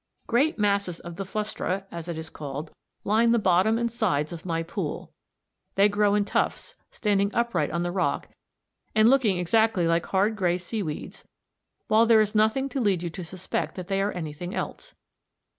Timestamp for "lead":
12.81-13.03